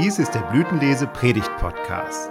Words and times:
Dies 0.00 0.20
ist 0.20 0.32
der 0.32 0.42
Blütenlese 0.42 1.08
Predigt 1.08 1.50
Podcast. 1.56 2.30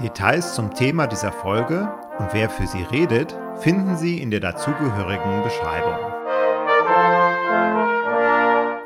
Details 0.00 0.56
zum 0.56 0.74
Thema 0.74 1.06
dieser 1.06 1.30
Folge 1.30 1.88
und 2.18 2.32
wer 2.32 2.50
für 2.50 2.66
sie 2.66 2.82
redet, 2.82 3.38
finden 3.60 3.96
Sie 3.96 4.20
in 4.20 4.32
der 4.32 4.40
dazugehörigen 4.40 5.44
Beschreibung. 5.44 6.00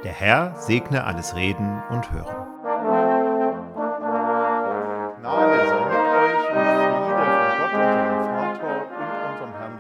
Der 0.04 0.12
Herr 0.12 0.54
segne 0.56 1.04
alles 1.04 1.34
Reden 1.34 1.82
und 1.88 2.12
Hören. 2.12 2.36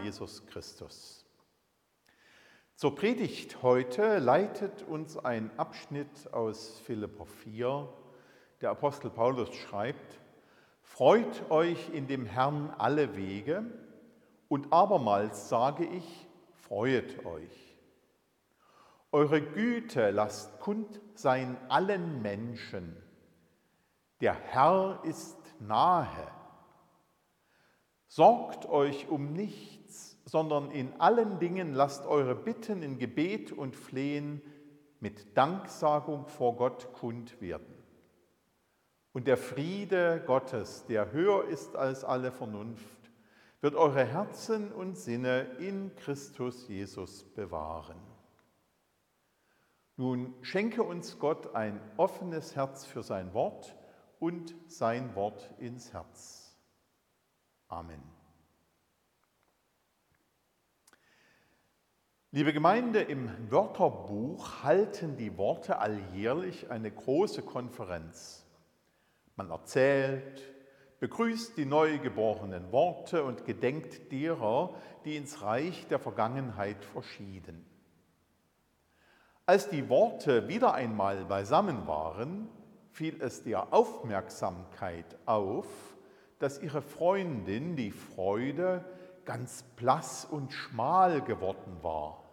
Jesus 0.02 0.44
Christus. 0.46 1.29
Zur 2.80 2.94
Predigt 2.94 3.62
heute 3.62 4.20
leitet 4.20 4.84
uns 4.84 5.18
ein 5.18 5.50
Abschnitt 5.58 6.32
aus 6.32 6.80
Philipper 6.86 7.26
4. 7.26 7.86
Der 8.62 8.70
Apostel 8.70 9.10
Paulus 9.10 9.54
schreibt, 9.54 10.18
Freut 10.80 11.50
euch 11.50 11.90
in 11.92 12.06
dem 12.06 12.24
Herrn 12.24 12.70
alle 12.78 13.18
Wege 13.18 13.66
und 14.48 14.72
abermals 14.72 15.50
sage 15.50 15.84
ich, 15.84 16.26
freuet 16.54 17.26
euch. 17.26 17.76
Eure 19.12 19.42
Güte 19.42 20.10
lasst 20.10 20.58
kund 20.60 21.02
sein 21.12 21.58
allen 21.68 22.22
Menschen. 22.22 22.96
Der 24.22 24.32
Herr 24.32 25.02
ist 25.04 25.36
nahe. 25.58 26.28
Sorgt 28.06 28.64
euch 28.70 29.06
um 29.10 29.34
nichts 29.34 29.79
sondern 30.30 30.70
in 30.70 30.92
allen 31.00 31.40
Dingen 31.40 31.74
lasst 31.74 32.06
eure 32.06 32.36
Bitten 32.36 32.84
in 32.84 32.98
Gebet 32.98 33.50
und 33.50 33.74
Flehen 33.74 34.40
mit 35.00 35.36
Danksagung 35.36 36.28
vor 36.28 36.54
Gott 36.54 36.92
kund 36.92 37.40
werden. 37.40 37.74
Und 39.12 39.26
der 39.26 39.36
Friede 39.36 40.22
Gottes, 40.24 40.86
der 40.86 41.10
höher 41.10 41.48
ist 41.48 41.74
als 41.74 42.04
alle 42.04 42.30
Vernunft, 42.30 43.10
wird 43.60 43.74
eure 43.74 44.04
Herzen 44.04 44.70
und 44.70 44.96
Sinne 44.96 45.40
in 45.58 45.96
Christus 45.96 46.68
Jesus 46.68 47.24
bewahren. 47.34 47.98
Nun 49.96 50.32
schenke 50.42 50.84
uns 50.84 51.18
Gott 51.18 51.56
ein 51.56 51.80
offenes 51.96 52.54
Herz 52.54 52.86
für 52.86 53.02
sein 53.02 53.34
Wort 53.34 53.76
und 54.20 54.54
sein 54.68 55.16
Wort 55.16 55.50
ins 55.58 55.92
Herz. 55.92 56.56
Amen. 57.66 58.19
Liebe 62.32 62.52
Gemeinde, 62.52 63.00
im 63.00 63.28
Wörterbuch 63.50 64.62
halten 64.62 65.16
die 65.16 65.36
Worte 65.36 65.80
alljährlich 65.80 66.70
eine 66.70 66.88
große 66.88 67.42
Konferenz. 67.42 68.46
Man 69.34 69.50
erzählt, 69.50 70.40
begrüßt 71.00 71.56
die 71.56 71.64
neugeborenen 71.64 72.70
Worte 72.70 73.24
und 73.24 73.46
gedenkt 73.46 74.12
derer, 74.12 74.76
die 75.04 75.16
ins 75.16 75.42
Reich 75.42 75.88
der 75.88 75.98
Vergangenheit 75.98 76.84
verschieden. 76.84 77.66
Als 79.44 79.68
die 79.68 79.88
Worte 79.88 80.46
wieder 80.46 80.72
einmal 80.72 81.24
beisammen 81.24 81.88
waren, 81.88 82.48
fiel 82.92 83.20
es 83.20 83.42
der 83.42 83.74
Aufmerksamkeit 83.74 85.18
auf, 85.26 85.66
dass 86.38 86.62
ihre 86.62 86.80
Freundin 86.80 87.74
die 87.74 87.90
Freude 87.90 88.84
ganz 89.30 89.62
blass 89.76 90.24
und 90.24 90.52
schmal 90.52 91.22
geworden 91.22 91.78
war. 91.82 92.24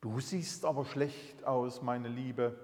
Du 0.00 0.18
siehst 0.18 0.64
aber 0.64 0.86
schlecht 0.86 1.44
aus, 1.44 1.82
meine 1.82 2.08
Liebe. 2.08 2.58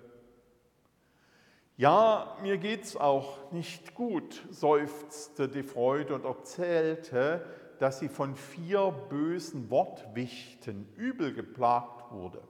Ja, 1.77 2.39
mir 2.41 2.57
geht's 2.57 2.97
auch 2.97 3.53
nicht 3.53 3.95
gut, 3.95 4.43
seufzte 4.49 5.51
die 5.51 5.65
Freude 5.65 6.15
und 6.15 6.25
erzählte, 6.25 7.45
dass 7.79 7.99
sie 7.99 8.09
von 8.09 8.37
vier 8.37 8.91
bösen 9.11 9.69
Wortwichten 9.69 10.91
übel 10.97 11.35
geplagt 11.35 12.11
wurde. 12.11 12.43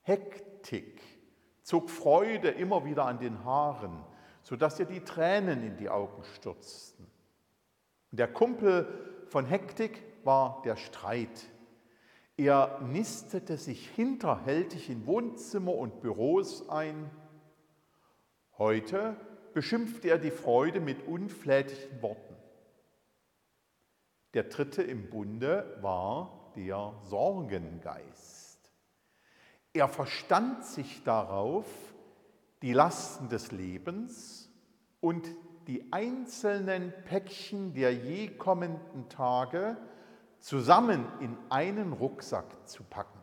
Hektik 0.00 1.02
zog 1.60 1.90
Freude 1.90 2.48
immer 2.48 2.86
wieder 2.86 3.04
an 3.04 3.18
den 3.18 3.44
Haaren, 3.44 4.02
sodass 4.40 4.80
ihr 4.80 4.86
die 4.86 5.04
Tränen 5.04 5.62
in 5.62 5.76
die 5.76 5.90
Augen 5.90 6.24
stürzten. 6.24 7.13
Der 8.16 8.28
Kumpel 8.28 8.86
von 9.26 9.44
Hektik 9.44 10.00
war 10.22 10.62
der 10.64 10.76
Streit. 10.76 11.50
Er 12.36 12.80
nistete 12.80 13.56
sich 13.56 13.88
hinterhältig 13.90 14.88
in 14.88 15.04
Wohnzimmer 15.04 15.74
und 15.74 16.00
Büros 16.00 16.68
ein. 16.68 17.10
Heute 18.56 19.16
beschimpfte 19.52 20.10
er 20.10 20.18
die 20.18 20.30
Freude 20.30 20.78
mit 20.78 21.08
unflätigen 21.08 22.02
Worten. 22.02 22.36
Der 24.32 24.44
dritte 24.44 24.84
im 24.84 25.10
Bunde 25.10 25.76
war 25.80 26.52
der 26.54 26.94
Sorgengeist. 27.02 28.70
Er 29.72 29.88
verstand 29.88 30.64
sich 30.64 31.02
darauf, 31.02 31.66
die 32.62 32.74
Lasten 32.74 33.28
des 33.28 33.50
Lebens 33.50 34.52
und 35.00 35.28
die 35.66 35.92
einzelnen 35.92 36.92
Päckchen 37.04 37.74
der 37.74 37.94
je 37.94 38.28
kommenden 38.28 39.08
Tage 39.08 39.76
zusammen 40.38 41.06
in 41.20 41.36
einen 41.48 41.92
Rucksack 41.92 42.68
zu 42.68 42.82
packen. 42.84 43.18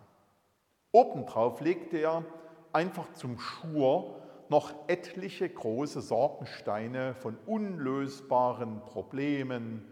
Obendrauf 0.91 1.61
legte 1.61 1.97
er 1.97 2.25
einfach 2.73 3.13
zum 3.13 3.39
Schur 3.39 4.21
noch 4.49 4.73
etliche 4.87 5.47
große 5.47 6.01
Sorgensteine 6.01 7.15
von 7.15 7.37
unlösbaren 7.45 8.81
Problemen, 8.85 9.85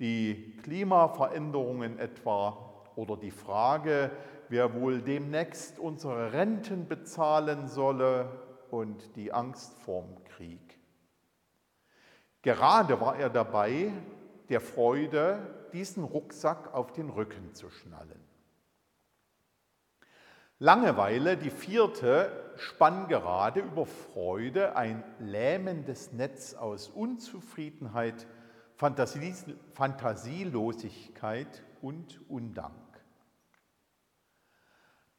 die 0.00 0.56
Klimaveränderungen 0.62 1.98
etwa 1.98 2.58
oder 2.96 3.16
die 3.16 3.30
Frage, 3.30 4.10
wer 4.48 4.74
wohl 4.74 5.00
demnächst 5.00 5.78
unsere 5.78 6.32
Renten 6.32 6.86
bezahlen 6.86 7.68
solle 7.68 8.28
und 8.70 9.16
die 9.16 9.32
Angst 9.32 9.78
vorm 9.80 10.22
Krieg. 10.24 10.63
Gerade 12.44 13.00
war 13.00 13.16
er 13.16 13.30
dabei, 13.30 13.90
der 14.50 14.60
Freude 14.60 15.66
diesen 15.72 16.04
Rucksack 16.04 16.74
auf 16.74 16.92
den 16.92 17.08
Rücken 17.08 17.54
zu 17.54 17.70
schnallen. 17.70 18.22
Langeweile, 20.58 21.38
die 21.38 21.48
vierte, 21.48 22.52
spann 22.56 23.08
gerade 23.08 23.60
über 23.60 23.86
Freude 23.86 24.76
ein 24.76 25.02
lähmendes 25.18 26.12
Netz 26.12 26.52
aus 26.52 26.88
Unzufriedenheit, 26.88 28.26
Fantasielosigkeit 28.76 31.62
und 31.80 32.20
Undank. 32.28 32.74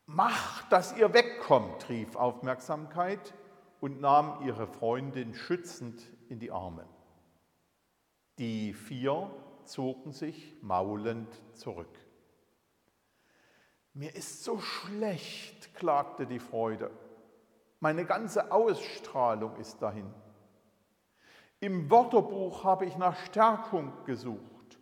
Macht, 0.05 0.71
dass 0.71 0.95
ihr 0.95 1.11
wegkommt, 1.11 1.89
rief 1.89 2.15
Aufmerksamkeit 2.15 3.33
und 3.81 3.99
nahm 3.99 4.45
ihre 4.45 4.67
Freundin 4.67 5.33
schützend 5.33 6.03
in 6.29 6.37
die 6.37 6.51
Arme. 6.51 6.85
Die 8.37 8.73
vier 8.73 9.31
zogen 9.63 10.11
sich 10.11 10.55
maulend 10.61 11.29
zurück. 11.53 11.97
Mir 13.93 14.13
ist 14.13 14.43
so 14.43 14.59
schlecht, 14.59 15.73
klagte 15.75 16.27
die 16.27 16.39
Freude. 16.39 16.91
Meine 17.79 18.05
ganze 18.05 18.51
Ausstrahlung 18.51 19.55
ist 19.55 19.81
dahin. 19.81 20.13
Im 21.61 21.89
Wörterbuch 21.89 22.65
habe 22.65 22.85
ich 22.85 22.97
nach 22.97 23.15
Stärkung 23.25 23.93
gesucht. 24.05 24.79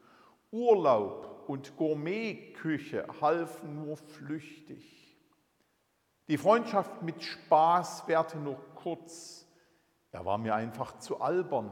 Urlaub 0.51 1.43
und 1.47 1.77
Gourmetküche 1.77 3.05
halfen 3.21 3.85
nur 3.85 3.97
flüchtig. 3.97 5.17
Die 6.27 6.37
Freundschaft 6.37 7.03
mit 7.03 7.21
Spaß 7.21 8.07
währte 8.07 8.39
nur 8.39 8.57
kurz. 8.75 9.47
Er 10.11 10.25
war 10.25 10.37
mir 10.37 10.55
einfach 10.55 10.97
zu 10.97 11.21
albern. 11.21 11.71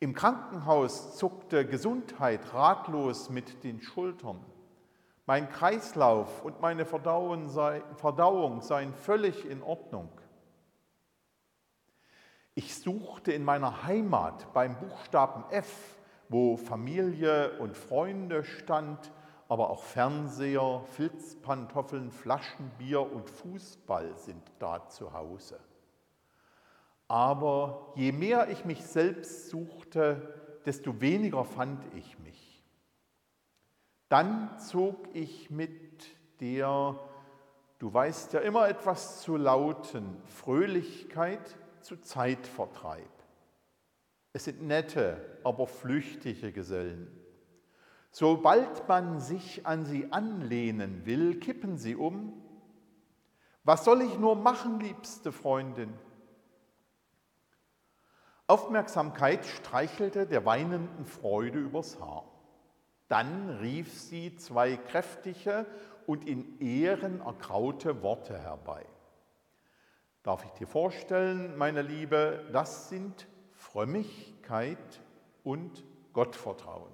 Im 0.00 0.14
Krankenhaus 0.14 1.16
zuckte 1.16 1.66
Gesundheit 1.66 2.54
ratlos 2.54 3.30
mit 3.30 3.64
den 3.64 3.80
Schultern. 3.80 4.38
Mein 5.26 5.50
Kreislauf 5.50 6.44
und 6.44 6.60
meine 6.60 6.86
Verdauung, 6.86 7.48
sei, 7.48 7.82
Verdauung 7.96 8.62
seien 8.62 8.94
völlig 8.94 9.44
in 9.44 9.60
Ordnung. 9.60 10.08
Ich 12.54 12.76
suchte 12.76 13.32
in 13.32 13.44
meiner 13.44 13.82
Heimat 13.82 14.52
beim 14.52 14.78
Buchstaben 14.78 15.44
F, 15.50 15.98
wo 16.28 16.56
Familie 16.56 17.58
und 17.58 17.76
Freunde 17.76 18.44
stand, 18.44 19.12
aber 19.48 19.70
auch 19.70 19.82
Fernseher, 19.82 20.82
Filzpantoffeln, 20.92 22.12
Flaschenbier 22.12 23.00
und 23.00 23.28
Fußball 23.28 24.16
sind 24.16 24.44
da 24.60 24.88
zu 24.88 25.12
Hause. 25.12 25.58
Aber 27.08 27.92
je 27.96 28.12
mehr 28.12 28.50
ich 28.50 28.64
mich 28.64 28.84
selbst 28.84 29.48
suchte, 29.48 30.60
desto 30.66 31.00
weniger 31.00 31.44
fand 31.44 31.82
ich 31.94 32.18
mich. 32.18 32.62
Dann 34.08 34.58
zog 34.58 35.08
ich 35.14 35.50
mit 35.50 36.06
der 36.40 36.98
Du 37.78 37.94
weißt 37.94 38.32
ja 38.32 38.40
immer 38.40 38.68
etwas 38.68 39.20
zu 39.20 39.36
lauten, 39.36 40.16
Fröhlichkeit 40.24 41.56
zu 41.80 41.96
Zeitvertreib. 41.96 43.08
Es 44.32 44.44
sind 44.44 44.62
nette, 44.62 45.38
aber 45.44 45.68
flüchtige 45.68 46.50
Gesellen. 46.50 47.08
Sobald 48.10 48.88
man 48.88 49.20
sich 49.20 49.64
an 49.64 49.84
sie 49.84 50.10
anlehnen 50.10 51.06
will, 51.06 51.38
kippen 51.38 51.78
sie 51.78 51.94
um. 51.94 52.32
Was 53.62 53.84
soll 53.84 54.02
ich 54.02 54.18
nur 54.18 54.34
machen, 54.34 54.80
liebste 54.80 55.30
Freundin? 55.30 55.92
Aufmerksamkeit 58.48 59.44
streichelte 59.44 60.26
der 60.26 60.46
weinenden 60.46 61.04
Freude 61.04 61.58
übers 61.58 62.00
Haar. 62.00 62.24
Dann 63.06 63.50
rief 63.60 63.92
sie 63.92 64.36
zwei 64.36 64.76
kräftige 64.76 65.66
und 66.06 66.26
in 66.26 66.58
Ehren 66.58 67.20
ergraute 67.20 68.02
Worte 68.02 68.38
herbei. 68.38 68.86
Darf 70.22 70.44
ich 70.46 70.50
dir 70.52 70.66
vorstellen, 70.66 71.58
meine 71.58 71.82
Liebe, 71.82 72.48
das 72.52 72.88
sind 72.88 73.26
Frömmigkeit 73.52 75.00
und 75.44 75.84
Gottvertrauen. 76.14 76.92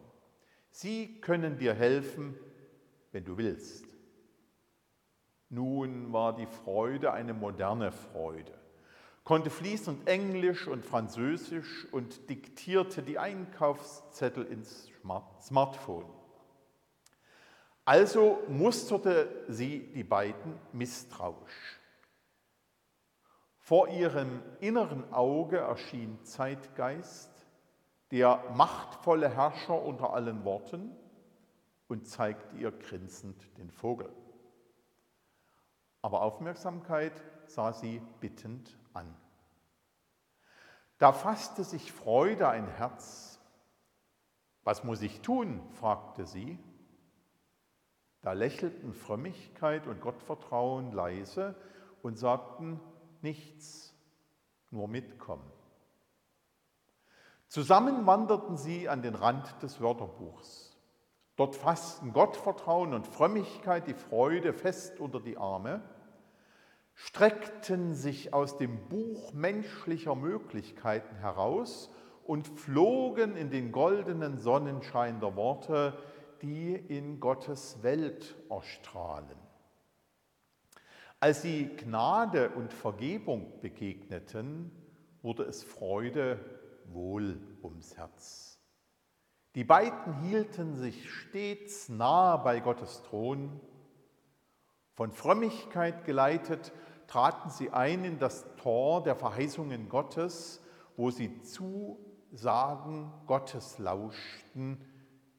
Sie 0.71 1.21
können 1.21 1.57
dir 1.57 1.75
helfen, 1.75 2.37
wenn 3.13 3.25
du 3.25 3.37
willst. 3.37 3.87
Nun 5.51 6.13
war 6.13 6.35
die 6.35 6.47
Freude 6.47 7.13
eine 7.13 7.33
moderne 7.33 7.93
Freude, 7.93 8.59
konnte 9.25 9.51
fließend 9.51 10.07
Englisch 10.07 10.69
und 10.69 10.85
Französisch 10.85 11.87
und 11.91 12.29
diktierte 12.29 13.03
die 13.03 13.19
Einkaufszettel 13.19 14.45
ins 14.45 14.91
Smartphone. 15.41 16.07
Also 17.87 18.43
musterte 18.49 19.45
sie 19.49 19.93
die 19.93 20.05
beiden 20.05 20.59
misstrauisch. 20.73 21.81
Vor 23.59 23.89
ihrem 23.89 24.43
inneren 24.61 25.11
Auge 25.13 25.59
erschien 25.59 26.23
Zeitgeist, 26.23 27.31
der 28.11 28.45
machtvolle 28.55 29.35
Herrscher 29.35 29.83
unter 29.83 30.13
allen 30.13 30.45
Worten, 30.45 30.95
und 31.87 32.07
zeigte 32.07 32.57
ihr 32.57 32.73
grinsend 32.73 33.37
den 33.59 33.71
Vogel. 33.71 34.11
Aber 36.03 36.23
Aufmerksamkeit 36.23 37.13
sah 37.47 37.73
sie 37.73 38.01
bittend 38.21 38.79
an. 38.95 39.15
Da 40.99 41.13
fasste 41.13 41.65
sich 41.65 41.93
Freude 41.93 42.49
ein 42.49 42.67
Herz. 42.67 43.41
Was 44.63 44.85
muss 44.85 45.03
ich 45.03 45.21
tun? 45.21 45.61
fragte 45.73 46.27
sie. 46.27 46.59
Da 48.23 48.33
lächelten 48.33 48.95
Frömmigkeit 48.95 49.87
und 49.87 50.01
Gottvertrauen 50.01 50.93
leise 50.93 51.55
und 52.03 52.19
sagten 52.19 52.81
nichts, 53.21 53.95
nur 54.71 54.89
mitkommen. 54.89 55.45
Zusammen 57.49 58.07
wanderten 58.07 58.57
sie 58.57 58.89
an 58.89 59.03
den 59.03 59.15
Rand 59.15 59.63
des 59.63 59.81
Wörterbuchs. 59.81 60.75
Dort 61.37 61.55
fassten 61.55 62.13
Gottvertrauen 62.13 62.95
und 62.95 63.07
Frömmigkeit 63.07 63.87
die 63.87 63.95
Freude 63.95 64.53
fest 64.53 65.01
unter 65.01 65.21
die 65.21 65.37
Arme, 65.37 65.83
streckten 66.95 67.95
sich 67.95 68.33
aus 68.33 68.57
dem 68.57 68.89
Buch 68.89 69.33
menschlicher 69.33 70.15
Möglichkeiten 70.15 71.17
heraus 71.17 71.91
und 72.25 72.49
flogen 72.49 73.37
in 73.37 73.51
den 73.51 73.73
goldenen 73.73 74.39
Sonnenschein 74.39 75.21
der 75.21 75.37
Worte, 75.37 75.99
die 76.43 76.75
in 76.75 77.21
Gottes 77.21 77.83
Welt 77.83 78.37
erstrahlen. 78.49 79.39
Als 81.21 81.43
sie 81.43 81.71
Gnade 81.77 82.51
und 82.51 82.73
Vergebung 82.73 83.61
begegneten, 83.61 84.71
wurde 85.23 85.45
es 85.45 85.63
Freude 85.63 86.39
wohl 86.87 87.41
ums 87.63 87.97
Herz. 87.97 88.61
Die 89.55 89.65
beiden 89.65 90.21
hielten 90.21 90.75
sich 90.75 91.11
stets 91.11 91.89
nahe 91.89 92.39
bei 92.45 92.61
Gottes 92.61 93.03
Thron. 93.03 93.61
Von 94.93 95.13
Frömmigkeit 95.13 96.05
geleitet 96.05 96.73
traten 97.07 97.51
sie 97.51 97.71
ein 97.71 98.05
in 98.05 98.19
das 98.19 98.45
Tor 98.57 99.03
der 99.03 99.17
Verheißungen 99.17 99.89
Gottes, 99.89 100.63
wo 100.97 101.11
sie 101.11 101.43
Zusagen 101.43 103.13
Gottes 103.27 103.79
lauschten, 103.79 104.85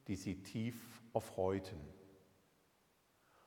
die 0.06 0.16
sie 0.16 0.42
tief 0.42 1.02
erfreuten. 1.14 1.78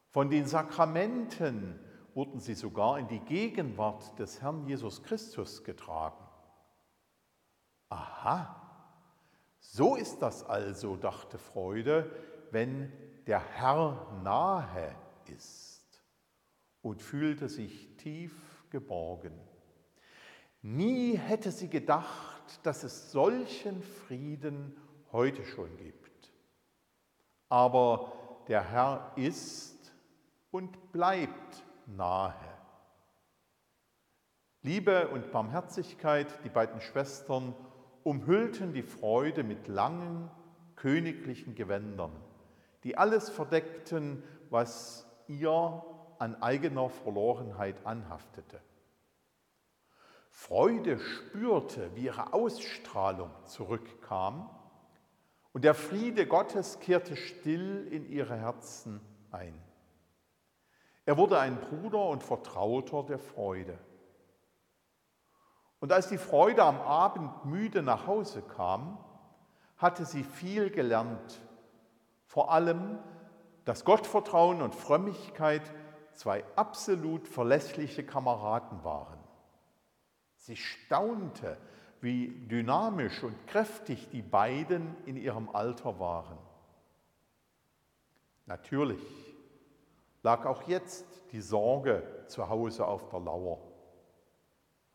Von 0.10 0.30
den 0.30 0.48
Sakramenten 0.48 1.80
wurden 2.16 2.40
sie 2.40 2.56
sogar 2.56 2.98
in 3.00 3.08
die 3.08 3.20
Gegenwart 3.20 4.18
des 4.18 4.42
Herrn 4.42 4.66
Jesus 4.66 5.04
Christus 5.04 5.64
getragen. 5.64 6.24
Aha, 7.90 8.56
so 9.60 9.96
ist 9.96 10.22
das 10.22 10.44
also, 10.44 10.96
dachte 10.96 11.38
Freude, 11.38 12.12
wenn 12.52 12.92
der 13.28 13.40
Herr 13.40 14.08
nahe 14.24 14.96
ist 15.28 15.69
und 16.82 17.02
fühlte 17.02 17.50
sich 17.50 17.96
tief 17.98 18.34
geborgen. 18.70 19.34
Nie 20.62 21.18
hätte 21.18 21.52
sie 21.52 21.70
gedacht, 21.70 22.60
dass 22.64 22.84
es 22.84 23.12
solchen 23.12 23.82
Frieden 23.82 24.76
heute 25.12 25.46
schon 25.46 25.76
gibt. 25.78 26.32
Aber 27.48 28.12
der 28.48 28.64
Herr 28.70 29.14
ist 29.16 29.94
und 30.52 30.92
bleibt 30.92 31.64
nahe. 31.86 32.36
Liebe 34.62 35.08
und 35.08 35.32
Barmherzigkeit, 35.32 36.44
die 36.44 36.50
beiden 36.50 36.82
Schwestern, 36.82 37.56
umhüllten 38.04 38.74
die 38.74 38.84
Freude 38.84 39.44
mit 39.44 39.68
langen 39.68 40.30
königlichen 40.76 41.56
Gewändern, 41.56 42.12
die 42.84 42.98
alles 42.98 43.30
verdeckten, 43.30 44.24
was 44.50 45.08
ihr 45.28 45.84
an 46.20 46.42
eigener 46.42 46.90
Verlorenheit 46.90 47.86
anhaftete. 47.86 48.62
Freude 50.30 51.00
spürte, 51.00 51.96
wie 51.96 52.06
ihre 52.06 52.34
Ausstrahlung 52.34 53.32
zurückkam 53.46 54.50
und 55.52 55.64
der 55.64 55.74
Friede 55.74 56.28
Gottes 56.28 56.80
kehrte 56.80 57.16
still 57.16 57.88
in 57.92 58.10
ihre 58.10 58.38
Herzen 58.38 59.02
ein. 59.32 59.60
Er 61.06 61.18
wurde 61.18 61.40
ein 61.40 61.60
Bruder 61.60 62.08
und 62.08 62.24
Vertrauter 62.24 63.04
der 63.04 63.20
Freude. 63.20 63.78
Und 65.80 65.92
als 65.92 66.10
die 66.10 66.18
Freude 66.18 66.64
am 66.64 66.80
Abend 66.80 67.46
müde 67.46 67.82
nach 67.82 68.06
Hause 68.06 68.42
kam, 68.42 69.04
hatte 69.78 70.06
sie 70.06 70.24
viel 70.24 70.70
gelernt, 70.70 71.42
vor 72.26 72.52
allem, 72.52 73.00
dass 73.66 73.86
Gottvertrauen 73.86 74.62
und 74.62 74.76
Frömmigkeit 74.76 75.64
zwei 76.20 76.44
absolut 76.58 77.30
verlässliche 77.30 78.04
Kameraden 78.04 78.84
waren. 78.84 79.20
Sie 80.36 80.58
staunte, 80.58 81.56
wie 82.02 82.28
dynamisch 82.48 83.24
und 83.24 83.48
kräftig 83.48 84.10
die 84.10 84.22
beiden 84.22 84.98
in 85.06 85.16
ihrem 85.16 85.48
Alter 85.48 85.98
waren. 85.98 86.38
Natürlich 88.48 89.02
lag 90.22 90.46
auch 90.46 90.64
jetzt 90.64 91.06
die 91.32 91.40
Sorge 91.40 92.04
zu 92.28 92.50
Hause 92.50 92.86
auf 92.86 93.08
der 93.08 93.22
Lauer. 93.22 93.60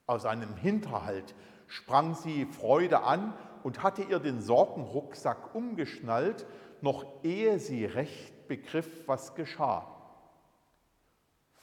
Aus 0.07 0.27
einem 0.27 0.55
Hinterhalt 0.57 1.35
sprang 1.69 2.15
sie 2.15 2.45
Freude 2.45 3.03
an 3.03 3.33
und 3.63 3.83
hatte 3.83 4.03
ihr 4.03 4.19
den 4.19 4.43
Sorgenrucksack 4.43 5.55
umgeschnallt, 5.55 6.47
noch 6.83 7.07
ehe 7.23 7.59
sie 7.59 7.87
recht 7.87 8.47
begriff, 8.47 9.09
was 9.09 9.35
geschah. 9.35 9.94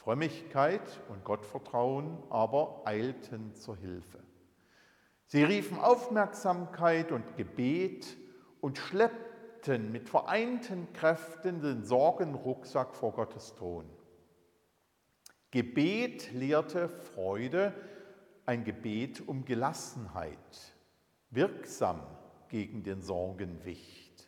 Frömmigkeit 0.04 0.82
und 1.10 1.24
Gottvertrauen 1.24 2.18
aber 2.32 2.82
eilten 2.86 3.54
zur 3.54 3.78
Hilfe. 3.78 4.18
Sie 5.28 5.44
riefen 5.44 5.78
Aufmerksamkeit 5.78 7.12
und 7.12 7.38
Gebet 7.38 8.18
und 8.62 8.80
schleppten 8.80 9.92
mit 9.92 10.10
vereinten 10.10 10.92
Kräften 10.94 11.62
den 11.62 11.86
Sorgenrucksack 11.86 12.96
vor 12.96 13.12
Gottes 13.12 13.54
Thron. 13.54 13.86
Gebet 15.52 16.34
lehrte 16.34 16.90
Freude, 16.90 17.72
ein 18.48 18.64
Gebet 18.64 19.22
um 19.28 19.46
Gelassenheit, 19.46 20.74
wirksam 21.30 22.02
gegen 22.50 22.82
den 22.82 23.04
Sorgenwicht. 23.04 24.28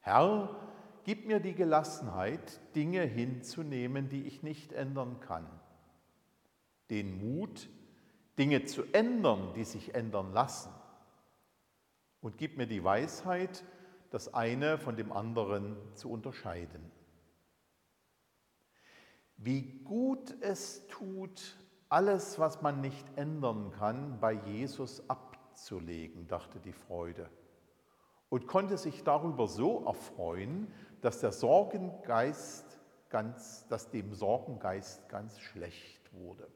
Herr, 0.00 0.75
gib 1.06 1.24
mir 1.24 1.38
die 1.38 1.54
Gelassenheit, 1.54 2.60
Dinge 2.74 3.02
hinzunehmen, 3.02 4.08
die 4.08 4.24
ich 4.24 4.42
nicht 4.42 4.72
ändern 4.72 5.20
kann. 5.20 5.46
Den 6.90 7.20
Mut, 7.20 7.68
Dinge 8.38 8.64
zu 8.64 8.82
ändern, 8.92 9.54
die 9.54 9.62
sich 9.62 9.94
ändern 9.94 10.32
lassen. 10.32 10.72
Und 12.20 12.38
gib 12.38 12.56
mir 12.56 12.66
die 12.66 12.82
Weisheit, 12.82 13.64
das 14.10 14.34
eine 14.34 14.78
von 14.78 14.96
dem 14.96 15.12
anderen 15.12 15.76
zu 15.94 16.10
unterscheiden. 16.10 16.90
Wie 19.36 19.62
gut 19.84 20.34
es 20.40 20.88
tut, 20.88 21.56
alles, 21.88 22.40
was 22.40 22.62
man 22.62 22.80
nicht 22.80 23.06
ändern 23.14 23.70
kann, 23.78 24.18
bei 24.18 24.32
Jesus 24.32 25.08
abzulegen, 25.08 26.26
dachte 26.26 26.58
die 26.58 26.72
Freude 26.72 27.30
und 28.28 28.46
konnte 28.46 28.76
sich 28.76 29.04
darüber 29.04 29.46
so 29.46 29.84
erfreuen, 29.86 30.72
dass 31.06 31.20
der 31.20 31.30
Sorgengeist 31.30 32.80
ganz, 33.10 33.64
dass 33.68 33.90
dem 33.90 34.12
Sorgengeist 34.12 35.08
ganz 35.08 35.38
schlecht 35.38 36.12
wurde. 36.12 36.48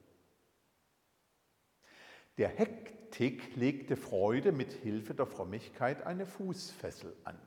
Der 2.37 2.49
Hektik 2.49 3.55
legte 3.55 3.95
Freude 3.95 4.51
mit 4.51 4.73
Hilfe 4.73 5.15
der 5.15 5.27
Frömmigkeit 5.27 6.05
eine 6.05 6.27
Fußfessel 6.27 7.17
an. 7.23 7.39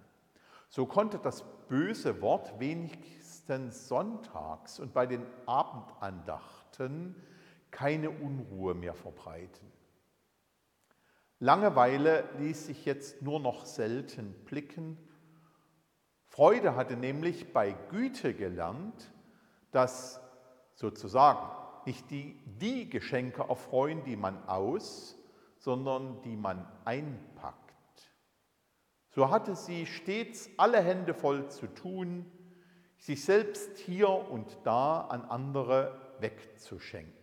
So 0.69 0.85
konnte 0.85 1.19
das 1.19 1.43
böse 1.67 2.21
Wort 2.21 2.57
wenigstens 2.61 3.89
sonntags 3.89 4.79
und 4.79 4.93
bei 4.93 5.05
den 5.05 5.25
Abendandachten 5.45 7.21
keine 7.69 8.11
Unruhe 8.11 8.75
mehr 8.75 8.93
verbreiten. 8.93 9.69
Langeweile 11.39 12.29
ließ 12.37 12.67
sich 12.67 12.85
jetzt 12.85 13.21
nur 13.21 13.41
noch 13.41 13.65
selten 13.65 14.31
blicken. 14.45 14.97
Freude 16.33 16.75
hatte 16.75 16.97
nämlich 16.97 17.53
bei 17.53 17.75
Güte 17.91 18.33
gelernt, 18.33 19.13
dass 19.69 20.19
sozusagen 20.73 21.47
nicht 21.85 22.09
die, 22.09 22.41
die 22.59 22.89
Geschenke 22.89 23.43
erfreuen, 23.43 24.03
die 24.03 24.15
man 24.15 24.43
aus, 24.49 25.15
sondern 25.59 26.23
die 26.23 26.35
man 26.35 26.65
einpackt. 26.85 28.11
So 29.11 29.29
hatte 29.29 29.55
sie 29.55 29.85
stets 29.85 30.49
alle 30.57 30.81
Hände 30.81 31.13
voll 31.13 31.51
zu 31.51 31.67
tun, 31.67 32.25
sich 32.97 33.23
selbst 33.23 33.77
hier 33.77 34.09
und 34.09 34.57
da 34.63 35.01
an 35.01 35.25
andere 35.25 36.15
wegzuschenken. 36.19 37.13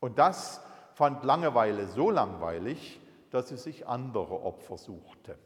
Und 0.00 0.18
das 0.18 0.64
fand 0.94 1.22
Langeweile 1.22 1.86
so 1.86 2.08
langweilig, 2.08 2.98
dass 3.28 3.50
sie 3.50 3.58
sich 3.58 3.86
andere 3.86 4.40
Opfer 4.40 4.78
suchte. 4.78 5.38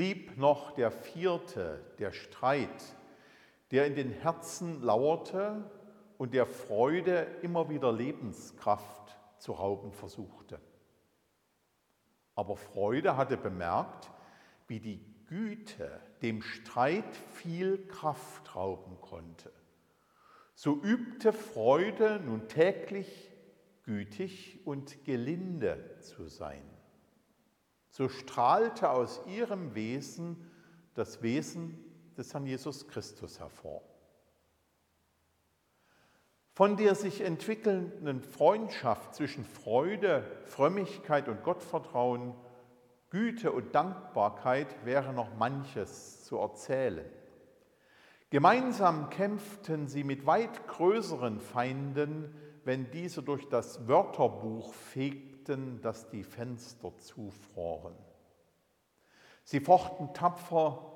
Blieb 0.00 0.38
noch 0.38 0.70
der 0.70 0.90
vierte, 0.90 1.84
der 1.98 2.12
Streit, 2.12 2.96
der 3.70 3.86
in 3.86 3.94
den 3.94 4.10
Herzen 4.10 4.80
lauerte 4.80 5.70
und 6.16 6.32
der 6.32 6.46
Freude 6.46 7.26
immer 7.42 7.68
wieder 7.68 7.92
Lebenskraft 7.92 9.18
zu 9.36 9.52
rauben 9.52 9.92
versuchte. 9.92 10.58
Aber 12.34 12.56
Freude 12.56 13.18
hatte 13.18 13.36
bemerkt, 13.36 14.10
wie 14.68 14.80
die 14.80 15.04
Güte 15.26 16.00
dem 16.22 16.40
Streit 16.40 17.14
viel 17.34 17.86
Kraft 17.86 18.56
rauben 18.56 18.98
konnte 19.02 19.52
so 20.60 20.78
übte 20.82 21.32
Freude 21.32 22.20
nun 22.22 22.46
täglich 22.48 23.30
gütig 23.84 24.60
und 24.66 25.06
gelinde 25.06 25.96
zu 26.00 26.26
sein. 26.26 26.79
So 27.90 28.08
strahlte 28.08 28.90
aus 28.90 29.20
ihrem 29.26 29.74
Wesen 29.74 30.50
das 30.94 31.22
Wesen 31.22 31.78
des 32.16 32.32
Herrn 32.32 32.46
Jesus 32.46 32.88
Christus 32.88 33.40
hervor. 33.40 33.82
Von 36.52 36.76
der 36.76 36.94
sich 36.94 37.22
entwickelnden 37.22 38.22
Freundschaft 38.22 39.14
zwischen 39.14 39.44
Freude, 39.44 40.24
Frömmigkeit 40.46 41.28
und 41.28 41.42
Gottvertrauen, 41.42 42.34
Güte 43.10 43.50
und 43.50 43.74
Dankbarkeit 43.74 44.84
wäre 44.84 45.12
noch 45.12 45.34
manches 45.36 46.24
zu 46.24 46.36
erzählen. 46.36 47.04
Gemeinsam 48.30 49.10
kämpften 49.10 49.88
sie 49.88 50.04
mit 50.04 50.26
weit 50.26 50.68
größeren 50.68 51.40
Feinden, 51.40 52.32
wenn 52.64 52.90
diese 52.92 53.22
durch 53.22 53.48
das 53.48 53.88
Wörterbuch 53.88 54.72
fegten, 54.72 55.29
dass 55.48 56.08
die 56.08 56.24
Fenster 56.24 56.96
zufroren. 56.98 57.94
Sie 59.44 59.60
fochten 59.60 60.12
tapfer 60.14 60.90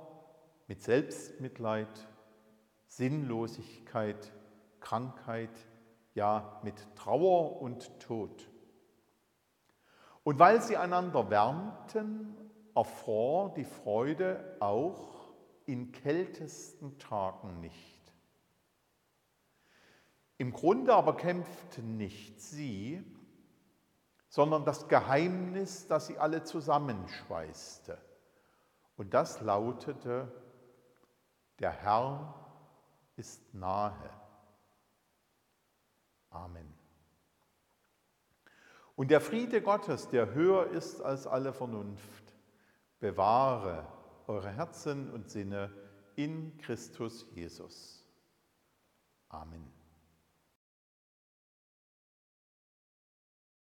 mit 0.67 0.83
Selbstmitleid, 0.83 2.09
Sinnlosigkeit, 2.87 4.33
Krankheit, 4.81 5.51
ja 6.15 6.61
mit 6.63 6.75
Trauer 6.95 7.61
und 7.61 7.99
Tod. 8.01 8.49
Und 10.23 10.39
weil 10.39 10.63
sie 10.63 10.77
einander 10.77 11.31
wärmten, 11.31 12.37
erfror 12.75 13.53
die 13.55 13.65
Freude 13.65 14.57
auch 14.61 15.33
in 15.67 15.93
kältesten 15.93 16.99
Tagen 16.99 17.61
nicht. 17.61 17.95
Im 20.39 20.53
Grunde 20.53 20.95
aber 20.95 21.17
kämpften 21.17 21.97
nicht 21.97 22.41
sie, 22.41 23.03
sondern 24.35 24.65
das 24.65 24.89
Geheimnis, 24.89 25.87
das 25.87 26.09
sie 26.09 26.19
alle 26.19 26.43
zusammenschweißte. 26.43 27.97
Und 28.97 29.15
das 29.15 29.41
lautete, 29.43 30.27
der 31.61 31.71
Herr 31.71 32.35
ist 33.15 33.55
nahe. 33.55 34.11
Amen. 36.31 36.67
Und 38.97 39.13
der 39.13 39.21
Friede 39.21 39.63
Gottes, 39.63 40.09
der 40.09 40.35
höher 40.35 40.67
ist 40.67 41.01
als 41.01 41.29
alle 41.29 41.53
Vernunft, 41.53 42.35
bewahre 42.99 43.87
eure 44.27 44.51
Herzen 44.51 45.13
und 45.13 45.31
Sinne 45.31 45.71
in 46.17 46.59
Christus 46.59 47.25
Jesus. 47.37 48.05
Amen. 49.29 49.84